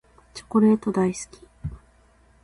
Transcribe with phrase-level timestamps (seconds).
[0.33, 1.47] チョコレート大好き。